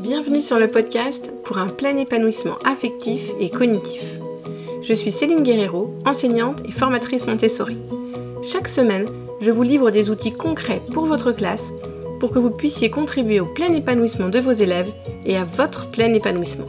[0.00, 4.02] Bienvenue sur le podcast pour un plein épanouissement affectif et cognitif.
[4.80, 7.76] Je suis Céline Guerrero, enseignante et formatrice Montessori.
[8.42, 9.04] Chaque semaine,
[9.42, 11.74] je vous livre des outils concrets pour votre classe
[12.18, 14.90] pour que vous puissiez contribuer au plein épanouissement de vos élèves
[15.26, 16.66] et à votre plein épanouissement.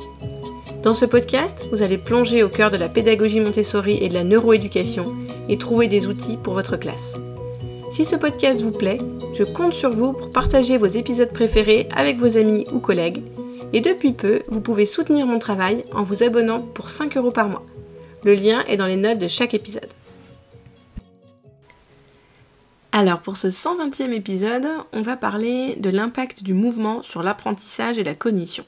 [0.83, 4.25] Dans ce podcast, vous allez plonger au cœur de la pédagogie Montessori et de la
[4.25, 5.05] neuroéducation
[5.47, 7.13] et trouver des outils pour votre classe.
[7.91, 8.99] Si ce podcast vous plaît,
[9.33, 13.21] je compte sur vous pour partager vos épisodes préférés avec vos amis ou collègues.
[13.73, 17.49] Et depuis peu, vous pouvez soutenir mon travail en vous abonnant pour 5 euros par
[17.49, 17.65] mois.
[18.23, 19.89] Le lien est dans les notes de chaque épisode.
[22.93, 28.05] Alors pour ce 120e épisode, on va parler de l'impact du mouvement sur l'apprentissage et
[28.05, 28.63] la cognition.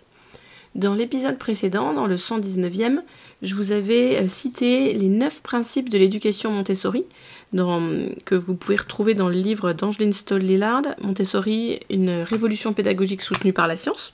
[0.76, 3.02] Dans l'épisode précédent, dans le 119e,
[3.44, 7.06] je vous avais euh, cité les 9 principes de l'éducation Montessori,
[7.54, 13.68] que vous pouvez retrouver dans le livre d'Angeline Stoll-Lillard, Montessori, une révolution pédagogique soutenue par
[13.68, 14.14] la science.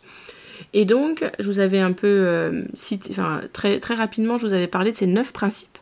[0.73, 3.13] Et donc, je vous avais un peu euh, cité,
[3.54, 5.77] très, très rapidement, je vous avais parlé de ces 9 principes.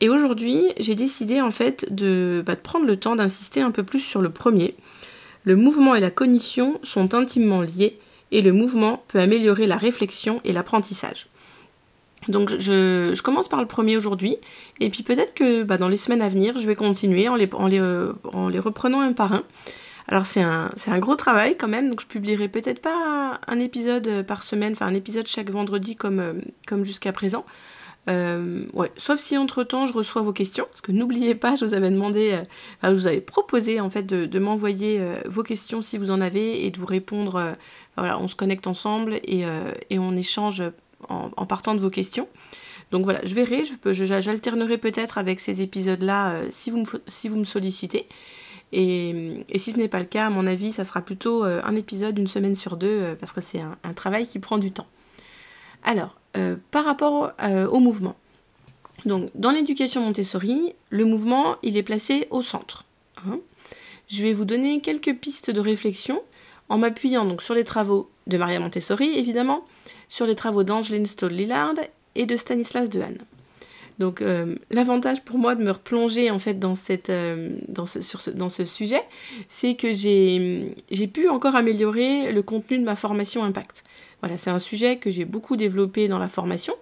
[0.00, 4.00] Et aujourd'hui, j'ai décidé en fait bah, de prendre le temps d'insister un peu plus
[4.00, 4.74] sur le premier.
[5.44, 7.98] Le mouvement et la cognition sont intimement liés
[8.32, 11.28] et le mouvement peut améliorer la réflexion et l'apprentissage.
[12.28, 14.36] Donc je, commence par le premier aujourd'hui,
[14.80, 17.48] et puis peut-être que bah, dans les semaines à venir, je vais continuer en les,
[17.52, 19.42] euh, reprenant un par un.
[20.08, 24.42] Alors c'est un, gros travail quand même, donc je publierai peut-être pas un épisode par
[24.44, 27.44] semaine, enfin un épisode chaque vendredi comme, euh, jusqu'à présent.
[28.08, 28.64] Euh,
[28.96, 32.40] sauf si entre-temps je reçois vos questions, parce que n'oubliez pas, je vous avais demandé,
[32.84, 36.70] je vous avais proposé en fait de, m'envoyer vos questions si vous en avez et
[36.70, 37.56] de vous répondre
[37.96, 39.44] voilà, on se connecte ensemble et,
[39.98, 40.62] on échange
[41.08, 42.28] en, partant de vos questions.
[42.90, 47.36] Donc voilà, je verrai, j'alternerai peut-être avec ces épisodes-là euh, si, vous me, si vous
[47.36, 48.06] me sollicitez.
[48.72, 51.74] Et, si ce n'est pas le cas, à mon avis, ça sera plutôt euh, un
[51.74, 54.86] épisode une semaine sur deux, parce que c'est un, travail qui prend du temps.
[55.82, 56.16] Alors,
[56.70, 57.32] par rapport
[57.70, 58.16] au mouvement.
[59.06, 62.84] Donc, dans l'éducation Montessori, le mouvement, il est placé au centre.
[63.24, 63.38] Hein.
[64.08, 66.22] Je vais vous donner quelques pistes de réflexion
[66.68, 69.64] en m'appuyant donc sur les travaux de Maria Montessori, évidemment,
[70.08, 71.74] sur les travaux d'Angeline Stoll-Lillard
[72.14, 73.18] et de Stanislas Dehaene.
[73.98, 76.74] Donc euh, l'avantage pour moi de me replonger en fait dans,
[77.08, 77.56] euh,
[77.86, 79.02] ce sujet,
[79.48, 83.84] c'est que j'ai pu encore améliorer le contenu de ma formation Impact.
[84.20, 86.74] Voilà, c'est un sujet que j'ai beaucoup développé dans la formation.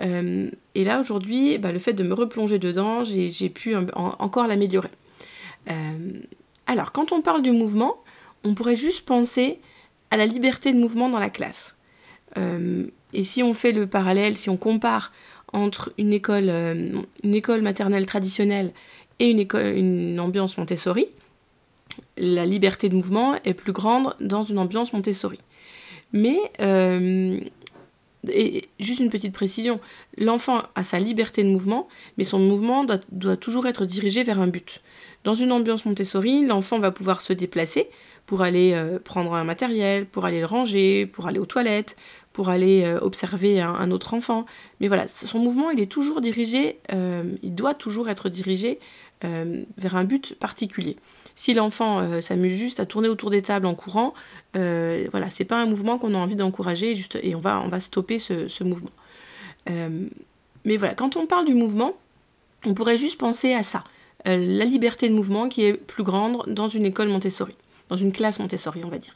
[0.00, 4.90] Euh, et là aujourd'hui, bah, le fait de me replonger dedans, j'ai pu encore l'améliorer.
[6.66, 7.96] alors quand on parle du mouvement,
[8.44, 9.58] on pourrait juste penser
[10.10, 11.76] à la liberté de mouvement dans la classe.
[12.38, 15.12] Euh, et si on fait le parallèle, si on compare
[15.52, 18.72] entre une école, euh, une école maternelle traditionnelle
[19.18, 21.06] et une, école, une ambiance Montessori,
[22.16, 25.38] la liberté de mouvement est plus grande dans une ambiance Montessori.
[26.12, 27.38] Mais, euh,
[28.30, 29.80] et juste une petite précision,
[30.16, 34.46] l'enfant a sa liberté de mouvement, mais son mouvement doit, toujours être dirigé vers un
[34.46, 34.80] but.
[35.24, 37.88] Dans une ambiance Montessori, l'enfant va pouvoir se déplacer,
[38.24, 41.96] pour aller prendre un matériel, pour aller le ranger, pour aller aux toilettes,
[42.32, 44.46] pour aller euh, observer un, autre enfant.
[44.80, 48.78] Mais voilà, son mouvement, il est toujours dirigé, euh, il doit toujours être dirigé
[49.78, 50.96] vers un but particulier.
[51.36, 54.14] Si l'enfant s'amuse juste à tourner autour des tables en courant,
[54.54, 57.78] voilà, c'est pas un mouvement qu'on a envie d'encourager juste, et on va, on va
[57.78, 58.90] stopper ce, mouvement.
[59.68, 61.94] mais voilà, quand on parle du mouvement,
[62.66, 63.84] on pourrait juste penser à ça,
[64.24, 67.54] la liberté de mouvement qui est plus grande dans une école Montessori
[67.92, 69.14] dans une classe Montessori, on va dire.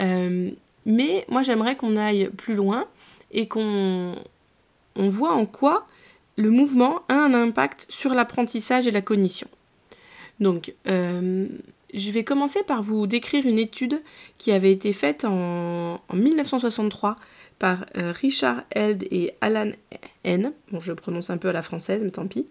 [0.00, 0.50] Euh,
[0.86, 2.86] mais moi, j'aimerais qu'on aille plus loin
[3.32, 4.14] et qu'on
[4.96, 5.86] on voit en quoi
[6.36, 9.48] le mouvement a un impact sur l'apprentissage et la cognition.
[10.40, 11.46] Donc, euh,
[11.92, 14.02] je vais commencer par vous décrire une étude
[14.36, 17.16] qui avait été faite en, 1963
[17.60, 19.70] par euh, Richard Held et Alan
[20.24, 20.52] N.
[20.72, 22.46] Bon, je prononce un peu à la française, mais tant pis.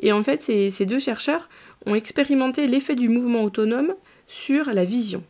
[0.00, 1.48] Et en fait, ces, ces deux chercheurs
[1.86, 3.94] ont expérimenté l'effet du mouvement autonome
[4.26, 5.22] sur la vision.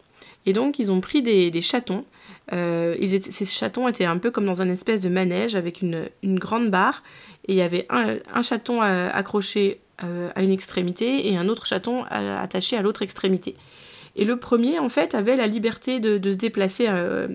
[0.46, 2.04] Et donc ils ont pris des, chatons.
[2.52, 2.96] Euh,
[3.30, 7.02] ces chatons étaient un peu comme dans un espèce de manège avec une, grande barre.
[7.48, 12.04] Et il y avait un, chaton accroché euh, à une extrémité et un autre chaton
[12.04, 13.56] attaché à l'autre extrémité.
[14.16, 16.86] Et le premier, en fait, avait la liberté de, se déplacer.
[16.88, 17.28] Euh,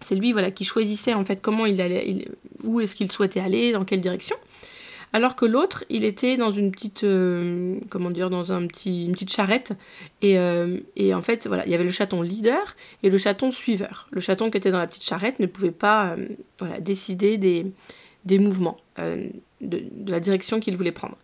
[0.00, 2.26] c'est lui voilà, qui choisissait en fait comment il allait,
[2.64, 4.36] où est-ce qu'il souhaitait aller, dans quelle direction
[5.12, 9.12] alors que l'autre, il était dans une petite, euh, comment dire, dans un petit, une
[9.12, 9.72] petite charrette,
[10.22, 14.06] euh, et, en fait, voilà, il y avait le chaton leader et le chaton suiveur.
[14.12, 16.28] Le chaton qui était dans la petite charrette ne pouvait pas, euh,
[16.60, 17.66] voilà, décider des,
[18.24, 21.16] des mouvements, de, la direction qu'il voulait prendre.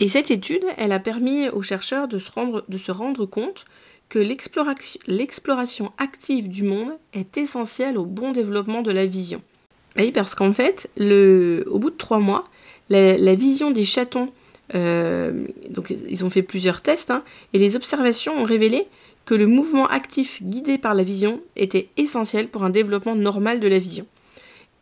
[0.00, 3.66] Et cette étude, elle a permis aux chercheurs de se rendre, de se rendre compte
[4.08, 9.42] que l'exploration active du monde est essentielle au bon développement de la vision.
[9.96, 12.48] Oui, parce qu'en fait, le, au bout de trois mois,
[12.90, 14.30] la, vision des chatons,
[14.74, 17.22] euh, donc ils ont fait plusieurs tests, hein,
[17.52, 18.86] et les observations ont révélé
[19.24, 23.68] que le mouvement actif guidé par la vision était essentiel pour un développement normal de
[23.68, 24.06] la vision.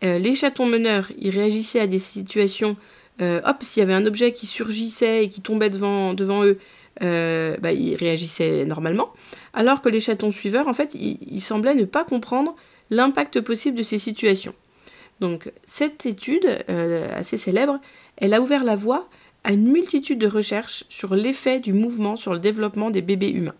[0.04, 2.76] Euh, les chatons meneurs, ils réagissaient à des situations,
[3.20, 6.14] euh, hop, s'il y avait un objet qui surgissait et qui tombait devant,
[6.44, 6.58] eux,
[7.00, 9.12] bah, ils réagissaient normalement,
[9.55, 12.56] alors que les chatons suiveurs, en fait, ils, semblaient ne pas comprendre
[12.90, 14.55] l'impact possible de ces situations.
[15.22, 16.46] Donc cette étude,
[17.16, 17.80] assez célèbre,
[18.16, 19.08] elle a ouvert la voie
[19.44, 23.54] à une multitude de recherches sur l'effet du mouvement sur le développement des bébés humains.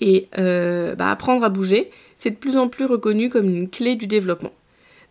[0.00, 4.06] Et bah, apprendre à bouger, c'est de plus en plus reconnu comme une clé du
[4.06, 4.52] développement.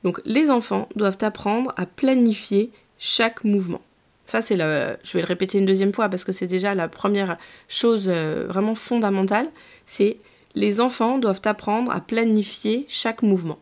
[0.04, 3.82] Donc les enfants doivent apprendre à planifier chaque mouvement.
[4.26, 4.96] Ça, c'est le.
[5.04, 7.38] Je vais le répéter une deuxième fois parce que c'est déjà la première
[7.68, 9.50] chose euh, vraiment fondamentale.
[9.86, 10.18] C'est
[10.56, 13.60] les enfants doivent apprendre à planifier chaque mouvement.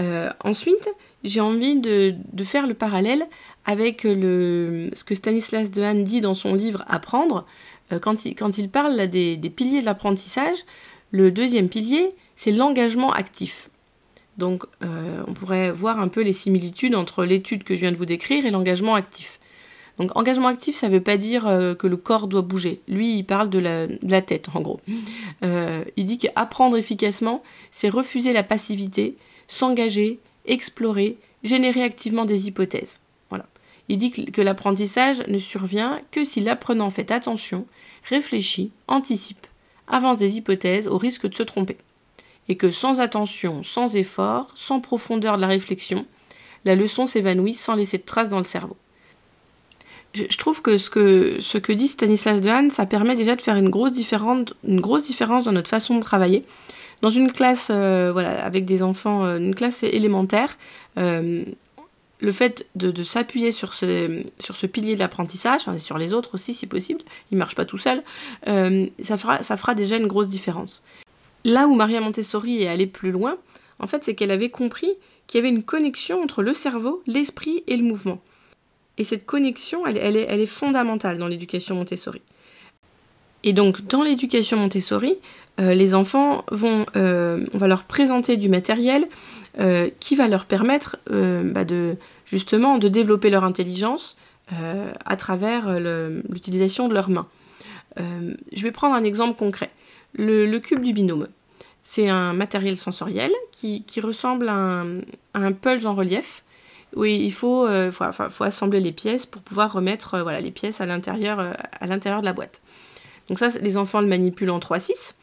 [0.00, 0.88] Euh, ensuite,
[1.24, 2.14] j'ai envie de,
[2.44, 3.26] faire le parallèle
[3.64, 7.46] avec ce que Stanislas Dehaene dit dans son livre Apprendre.
[7.92, 10.56] Euh, quand, il, parle des piliers de l'apprentissage,
[11.10, 13.70] le deuxième pilier, c'est l'engagement actif.
[14.36, 17.96] Donc euh, on pourrait voir un peu les similitudes entre l'étude que je viens de
[17.96, 19.40] vous décrire et l'engagement actif.
[19.98, 21.44] Donc engagement actif, ça ne veut pas dire
[21.78, 22.82] que le corps doit bouger.
[22.86, 24.78] Lui, il parle de la, tête, en gros.
[25.42, 29.16] Il dit qu'apprendre efficacement, c'est refuser la passivité,
[29.48, 33.00] s'engager, explorer, générer activement des hypothèses.
[33.88, 37.66] Il dit que l'apprentissage ne survient que si l'apprenant fait attention,
[38.08, 39.46] réfléchit, anticipe,
[39.86, 41.76] avance des hypothèses au risque de se tromper
[42.48, 46.06] et que sans attention, sans effort, sans profondeur de la réflexion,
[46.64, 48.76] la leçon s'évanouit sans laisser de traces dans le cerveau.
[50.14, 53.92] Je, trouve que ce, que dit Stanislas Dehaene, ça permet déjà de faire une grosse
[53.92, 56.44] différence dans notre façon de travailler.
[57.02, 60.56] Dans une classe, euh, voilà, avec des enfants, euh, une classe élémentaire,
[60.98, 61.44] euh,
[62.20, 66.66] le fait de, s'appuyer sur ce, pilier de l'apprentissage, et sur les autres aussi si
[66.66, 68.02] possible, il ne marche pas tout seul,
[68.46, 70.82] ça, fera, ça fera déjà une grosse différence.
[71.44, 73.36] Là où Maria Montessori est allée plus loin,
[73.78, 74.94] en fait, c'est qu'elle avait compris
[75.26, 78.20] qu'il y avait une connexion entre le cerveau, l'esprit et le mouvement.
[78.98, 82.22] Et cette connexion, elle, est, fondamentale dans l'éducation Montessori.
[83.44, 85.16] Et donc, dans l'éducation Montessori,
[85.58, 89.06] euh, les enfants vont, euh, on va leur présenter du matériel
[89.58, 91.64] euh, qui va leur permettre bah,
[92.26, 94.16] justement de développer leur intelligence
[95.04, 97.26] à travers l'utilisation de leurs mains.
[97.96, 99.70] je vais prendre un exemple concret.
[100.14, 101.26] le, cube du binôme.
[101.82, 104.84] C'est un matériel sensoriel qui, ressemble à
[105.34, 106.44] un, pulse en relief
[106.94, 107.66] où il faut,
[108.40, 112.60] assembler les pièces pour pouvoir remettre les pièces à à l'intérieur de la boîte.
[113.28, 115.14] Donc ça, les enfants le manipulent en 3-6.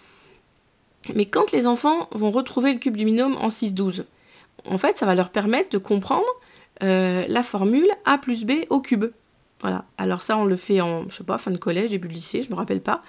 [1.15, 4.05] Mais quand les enfants vont retrouver le cube du binôme en 6-12,
[4.65, 6.25] en fait, ça va leur permettre de comprendre
[6.81, 9.05] la formule A plus B au cube.
[9.63, 9.85] Voilà.
[9.97, 12.55] Alors ça, on le fait en, je fin de collège, début de lycée, je me
[12.55, 13.01] rappelle pas.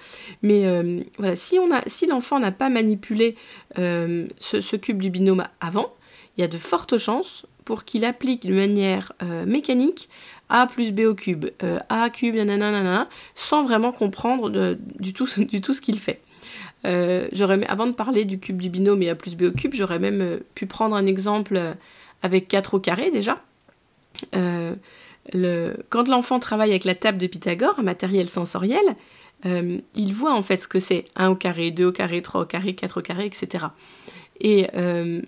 [0.42, 1.58] Mais euh, voilà, si
[2.06, 3.34] l'enfant n'a pas manipulé
[3.78, 5.92] euh, ce, cube du binôme avant,
[6.36, 10.08] il y a de fortes chances pour qu'il applique de manière euh, mécanique
[10.48, 11.46] a plus b au cube,
[11.88, 16.20] a cube, nanana, sans vraiment comprendre du, tout, du tout ce qu'il fait.
[16.84, 19.98] j'aurais, avant de parler du cube du binôme et a plus b au cube, j'aurais
[19.98, 21.60] même pu prendre un exemple
[22.22, 23.40] avec 4 au carré déjà
[25.90, 28.84] quand l'enfant travaille avec la table de Pythagore, un matériel sensoriel,
[29.46, 32.42] euh, il voit en fait ce que c'est 1 au carré, 2 au carré, 3
[32.42, 33.66] au carré, 4 au carré, etc.
[34.40, 35.20] Et euh,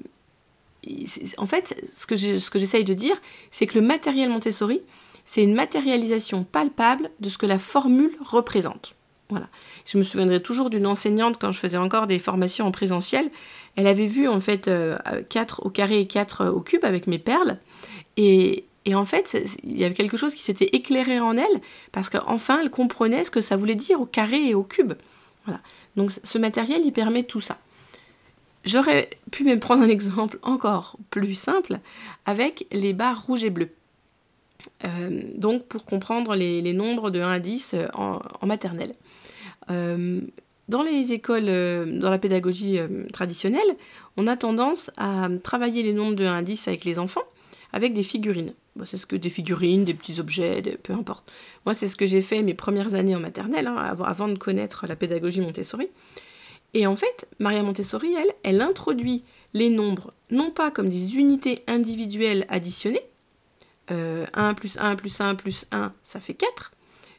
[1.38, 3.16] en fait, ce que j'essaye de dire,
[3.50, 4.80] c'est que le matériel Montessori,
[5.26, 8.95] c'est une matérialisation palpable de ce que la formule représente.
[9.28, 9.49] Voilà.
[9.85, 13.28] Je me souviendrai toujours d'une enseignante quand je faisais encore des formations en présentiel.
[13.75, 17.18] Elle avait vu en fait 4 euh, au carré et 4 au cube avec mes
[17.18, 17.59] perles.
[18.16, 22.09] Et, et en fait, il y avait quelque chose qui s'était éclairé en elle, parce
[22.09, 24.92] qu'enfin, elle comprenait ce que ça voulait dire au carré et au cube.
[25.45, 25.61] Voilà.
[25.97, 27.59] Donc ce matériel, il permet tout ça.
[28.64, 31.80] J'aurais pu même prendre un exemple encore plus simple
[32.26, 33.73] avec les barres rouges et bleues.
[34.85, 38.94] Euh, donc pour comprendre les, nombres de 1 à 10 euh, en, maternelle.
[39.70, 40.20] Euh,
[40.68, 42.78] dans les écoles, dans la pédagogie
[43.12, 43.76] traditionnelle,
[44.16, 47.23] on a tendance à travailler les nombres de 1 à 10 avec les enfants
[47.73, 48.54] avec des figurines.
[48.75, 51.30] Bah, c'est ce que des figurines, des petits objets, peu importe.
[51.64, 54.87] Moi, c'est ce que j'ai fait mes premières années en maternelle, hein, avant, de connaître
[54.87, 55.88] la pédagogie Montessori.
[56.75, 61.62] Et en fait, Maria Montessori, elle, elle introduit les nombres non pas comme des unités
[61.66, 63.06] individuelles additionnées,
[63.88, 66.72] 1 euh, plus 1 plus 1 plus 1, ça fait 4,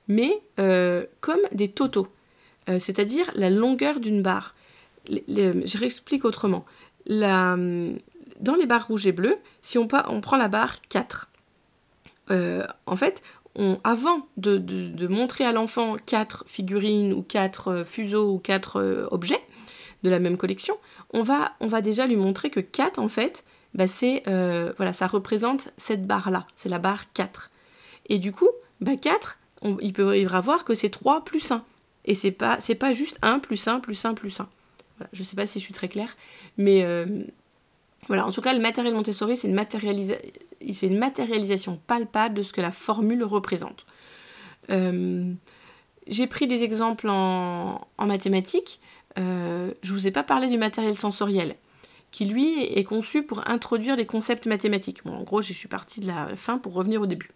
[0.07, 2.07] mais euh, comme des totaux.
[2.67, 4.55] c'est-à-dire la longueur d'une barre.
[5.09, 6.65] je réexplique autrement.
[7.07, 11.29] dans les barres rouges et bleues, si on, prend la barre 4,
[12.85, 13.23] en fait,
[13.83, 19.41] avant de, montrer à l'enfant quatre figurines ou quatre euh, fuseaux ou quatre euh, objets
[20.03, 20.75] de la même collection,
[21.13, 23.43] on va déjà lui montrer que 4, en fait,
[23.77, 27.49] bah, c'est, euh, voilà, ça représente cette barre-là, c'est la barre 4.
[28.09, 28.49] Et du coup,
[28.81, 29.37] bah 4,
[29.81, 31.63] il peut y avoir que c'est 3 plus 1.
[32.05, 34.49] Et c'est pas, c'est pas juste 1 plus 1 plus 1 plus 1.
[34.97, 36.15] Voilà, je sais pas si je suis très claire,
[36.57, 36.83] mais
[38.07, 39.59] voilà, en tout cas, le matériel Montessori, c'est une,
[40.81, 43.85] une, matérialisation palpable de ce que la formule représente.
[44.69, 45.33] Euh,
[46.07, 48.79] j'ai pris des exemples en, mathématiques.
[49.17, 51.55] Euh, je ne vous ai pas parlé du matériel sensoriel,
[52.11, 55.05] qui lui est conçu pour introduire les concepts mathématiques.
[55.05, 57.31] En gros, je suis partie de la fin pour revenir au début.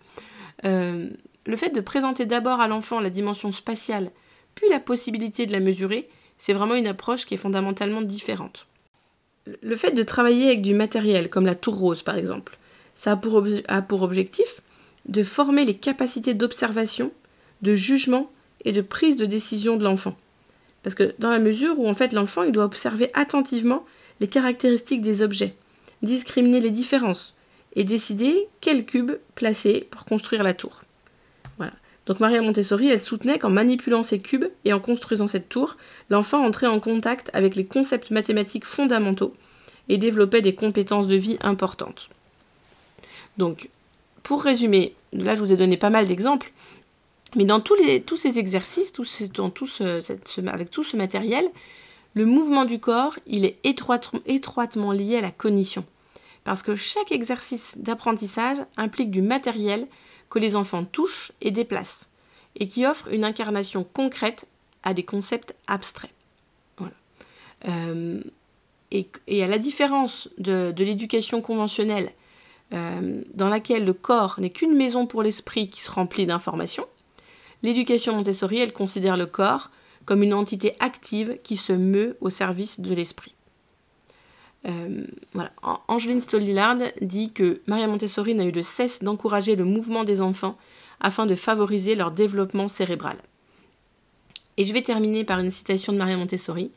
[0.65, 1.09] Euh,
[1.45, 4.11] le fait de présenter d'abord à l'enfant la dimension spatiale,
[4.55, 8.67] puis la possibilité de la mesurer, c'est vraiment une approche qui est fondamentalement différente
[9.45, 12.57] le fait de travailler avec du matériel, comme la tour rose par exemple,
[12.95, 14.61] ça a pour, a pour objectif
[15.07, 17.11] de former les capacités d'observation,
[17.61, 18.31] de jugement
[18.65, 20.15] et de prise de décision de l'enfant.
[20.83, 23.85] Parce que dans la mesure où en fait l'enfant il doit observer attentivement
[24.21, 25.55] les caractéristiques des objets,
[26.03, 27.35] discriminer les différences
[27.75, 30.83] et décider quel cube placer pour construire la tour.
[31.57, 31.73] Voilà.
[32.05, 35.75] Donc Maria Montessori, elle soutenait qu'en manipulant ces cubes et en construisant cette tour,
[36.09, 39.33] l'enfant entrait en contact avec les concepts mathématiques fondamentaux
[39.89, 42.09] et développait des compétences de vie importantes.
[43.37, 43.69] Donc,
[44.21, 46.51] pour résumer, là je vous ai donné pas mal d'exemples,
[47.35, 48.91] mais dans tous, tous ces exercices,
[49.33, 49.51] dans
[50.47, 51.45] avec tout ce matériel,
[52.13, 55.85] le mouvement du corps, il est étroitement lié à la cognition.
[56.43, 59.87] Parce que chaque exercice d'apprentissage implique du matériel
[60.29, 62.09] que les enfants touchent et déplacent,
[62.55, 64.45] et qui offre une incarnation concrète
[64.83, 66.11] à des concepts abstraits.
[67.67, 68.21] Euh,
[68.89, 72.11] et, à la différence de, l'éducation conventionnelle,
[72.73, 76.87] euh, dans laquelle le corps n'est qu'une maison pour l'esprit qui se remplit d'informations,
[77.63, 79.69] l'éducation Montessori, elle considère le corps
[80.05, 83.33] comme une entité active qui se meut au service de l'esprit.
[84.67, 85.05] Euh.
[85.87, 90.57] Angeline Stollillard dit que Maria Montessori n'a eu de cesse d'encourager le mouvement des enfants
[90.99, 93.17] afin de favoriser leur développement cérébral.
[94.57, 96.71] Et je vais terminer par une citation de Maria Montessori.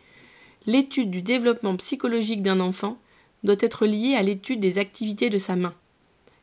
[0.66, 2.97] L'étude du développement psychologique d'un enfant
[3.43, 5.75] doit être liée à l'étude des activités de sa main.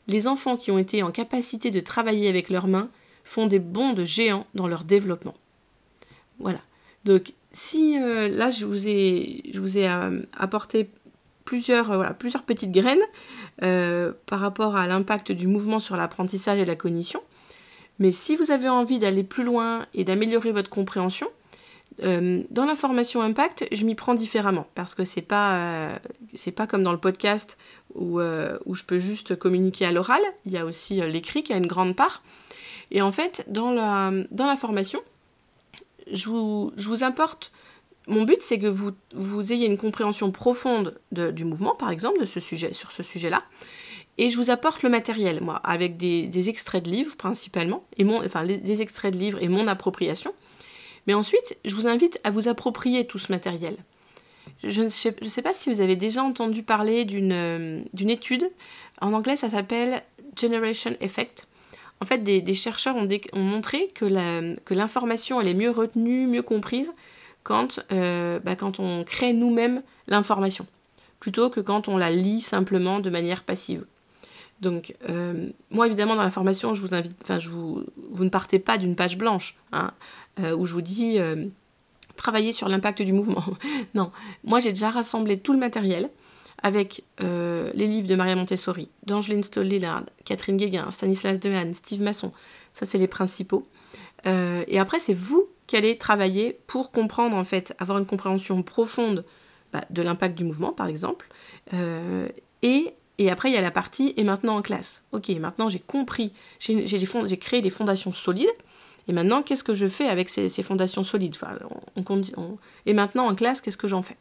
[0.07, 2.89] Les enfants qui ont été en capacité de travailler avec leurs mains
[3.23, 5.35] font des bonds de géants dans leur développement.
[6.39, 6.59] Voilà.
[7.05, 10.89] Donc si euh, là je vous ai, je vous ai euh, apporté
[11.45, 13.01] plusieurs, euh, plusieurs petites graines
[14.25, 17.21] par rapport à l'impact du mouvement sur l'apprentissage et la cognition.
[17.99, 21.27] Mais si vous avez envie d'aller plus loin et d'améliorer votre compréhension,
[22.01, 25.99] dans la formation impact, je m'y prends différemment parce que c'est pas
[26.55, 27.59] pas comme dans le podcast
[27.93, 30.21] où, où je peux juste communiquer à l'oral.
[30.47, 32.23] Il y a aussi l'écrit qui a une grande part.
[32.89, 35.01] Et en fait, dans la, dans la formation,
[36.11, 37.51] je vous, importe
[38.07, 42.39] mon but, c'est que vous, ayez une compréhension profonde du mouvement, par exemple, de ce
[42.39, 43.43] sujet, sur ce sujet-là.
[44.17, 48.23] Et je vous apporte le matériel, moi, avec des, extraits de livres principalement, et mon,
[48.23, 50.33] enfin des extraits de livres et mon appropriation.
[51.07, 53.77] Mais ensuite, je vous invite à vous approprier tout ce matériel.
[54.63, 58.49] Je ne sais, pas si vous avez déjà entendu parler d'une étude.
[58.99, 60.03] En anglais, ça s'appelle
[60.39, 61.47] Generation Effect.
[62.01, 66.93] En fait, des, chercheurs ont, ont, montré que l'information, elle est mieux retenue, mieux comprise
[67.43, 70.65] quand, euh, bah, quand on crée nous-mêmes l'information,
[71.19, 73.85] plutôt que quand on la lit simplement de manière passive.
[74.61, 78.29] Donc, euh, moi, évidemment, dans la formation, je vous invite, enfin, je vous, vous ne
[78.29, 79.91] partez pas d'une page blanche, hein,
[80.39, 81.19] euh, où je vous dis
[82.15, 83.43] travailler sur l'impact du mouvement.
[83.93, 84.11] non,
[84.43, 86.09] moi, j'ai déjà rassemblé tout le matériel
[86.63, 92.31] avec les livres de Maria Montessori, d'Angeline Stoll-Lillard, Catherine Guéguin, Stanislas Dehaene, Steve Masson.
[92.73, 93.65] Ça, c'est les principaux.
[94.25, 99.23] et après, c'est vous qu'elle travailler pour comprendre, en fait, avoir une compréhension profonde
[99.71, 101.29] bah, de l'impact du mouvement, par exemple.
[101.73, 102.27] Euh,
[102.61, 102.93] et,
[103.29, 105.03] après, il y a la partie et maintenant en classe.
[105.13, 108.49] Ok, maintenant j'ai compris, j'ai créé des fondations solides.
[109.07, 111.35] Et maintenant, qu'est-ce que je fais avec ces, fondations solides?
[112.85, 114.17] Et maintenant, en classe, qu'est-ce que j'en fais?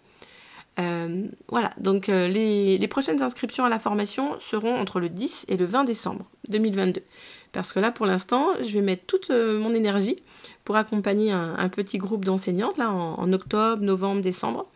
[0.80, 5.56] Euh, Voilà, donc euh, les, prochaines inscriptions à la formation seront entre le 10 et
[5.56, 7.02] le 20 décembre 2022.
[7.52, 10.22] Parce que là, pour l'instant, je vais mettre toute mon énergie
[10.64, 14.66] pour accompagner un, petit groupe d'enseignantes là en, octobre, novembre, décembre.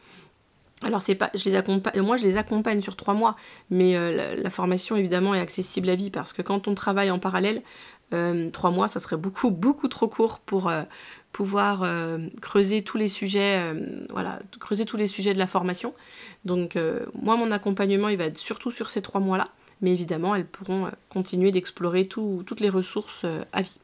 [0.82, 3.36] Alors c'est pas, je les accompagne, moi je les accompagne sur trois mois,
[3.70, 7.18] mais euh, la, formation évidemment est accessible à vie parce que quand on travaille en
[7.18, 7.62] parallèle,
[8.12, 10.70] euh, trois mois ça serait beaucoup beaucoup trop court pour
[11.34, 11.86] euh, pouvoir
[12.40, 13.74] creuser tous les sujets,
[14.10, 15.94] voilà, creuser tous les sujets de la formation.
[16.44, 16.78] Donc
[17.14, 19.48] moi, mon accompagnement, il va être surtout sur ces trois mois-là,
[19.80, 23.78] mais évidemment, elles pourront continuer d'explorer toutes les ressources à vie.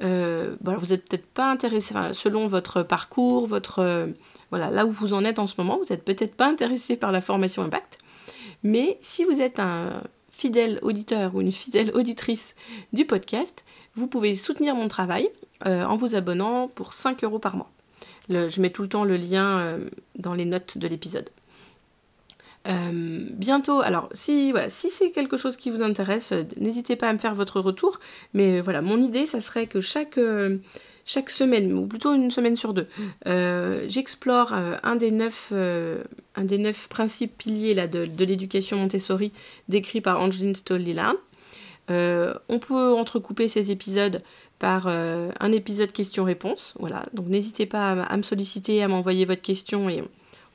[0.00, 4.08] vous n'êtes peut-être pas intéressé, selon votre parcours, votre
[4.50, 7.12] voilà, là où vous en êtes en ce moment, vous n'êtes peut-être pas intéressé par
[7.12, 7.98] la formation Impact,
[8.62, 12.54] mais si vous êtes un fidèle auditeur ou une fidèle auditrice
[12.92, 15.28] du podcast, vous pouvez soutenir mon travail
[15.66, 17.68] euh, en vous abonnant pour 5 euros par mois.
[18.28, 21.28] je mets tout le temps le lien euh, dans les notes de l'épisode.
[22.68, 27.12] Euh, bientôt, alors si voilà, si c'est quelque chose qui vous intéresse, n'hésitez pas à
[27.12, 27.98] me faire votre retour.
[28.34, 30.20] Mais voilà, mon idée, ça serait que chaque
[31.04, 32.86] chaque semaine, ou plutôt une semaine sur deux,
[33.88, 39.32] j'explore un, des neuf, un des neuf principes piliers là, de, l'éducation Montessori
[39.68, 41.16] décrit par Angeline Stoll-Lillard.
[41.88, 44.20] on peut entrecouper ces épisodes
[44.58, 46.74] par un épisode question-réponse.
[46.78, 50.02] Voilà, donc n'hésitez pas à, me solliciter, à m'envoyer votre question et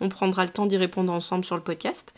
[0.02, 2.14] on prendra le temps d'y répondre ensemble sur le podcast.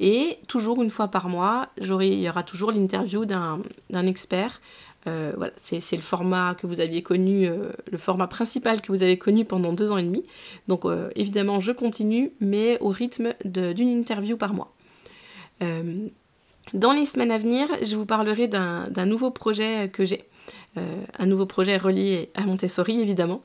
[0.00, 3.62] Et toujours une fois par mois, il y aura toujours l'interview d'un
[4.06, 4.60] expert
[5.06, 9.02] euh, voilà, c'est le format que vous aviez connu, euh, le format principal que vous
[9.02, 10.24] avez connu pendant deux ans et demi.
[10.66, 14.72] Donc euh, évidemment, je continue, mais au rythme d'une interview par mois.
[16.72, 20.24] dans les semaines à venir, je vous parlerai d'un nouveau projet que j'ai.
[20.76, 23.42] Un nouveau projet relié à Montessori, évidemment.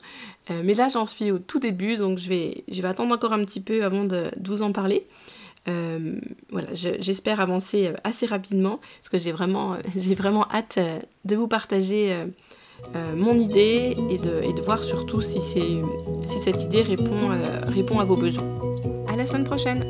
[0.48, 3.44] mais là, j'en suis au tout début, donc je vais, je vais attendre encore un
[3.44, 5.06] petit peu avant de vous en parler.
[5.68, 6.18] Euh,
[6.50, 9.76] voilà, j'espère avancer euh, assez rapidement parce que j'ai vraiment,
[10.16, 12.16] vraiment hâte euh, de vous partager
[13.14, 15.82] mon idée et de, et de, voir surtout si, si
[16.24, 17.28] cette idée répond,
[17.66, 18.48] répond à vos besoins.
[19.06, 19.84] À la semaine prochaine!